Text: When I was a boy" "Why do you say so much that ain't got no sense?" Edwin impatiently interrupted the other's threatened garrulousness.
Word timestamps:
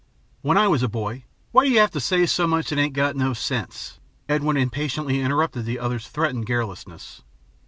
When 0.41 0.57
I 0.57 0.67
was 0.67 0.81
a 0.81 0.87
boy" 0.89 1.25
"Why 1.51 1.63
do 1.65 1.69
you 1.71 1.87
say 2.01 2.25
so 2.25 2.47
much 2.47 2.69
that 2.69 2.79
ain't 2.79 2.95
got 2.95 3.15
no 3.15 3.33
sense?" 3.35 3.99
Edwin 4.27 4.57
impatiently 4.57 5.21
interrupted 5.21 5.65
the 5.65 5.77
other's 5.77 6.07
threatened 6.07 6.47
garrulousness. 6.47 7.21